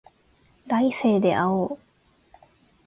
[0.65, 1.79] 来世で会おう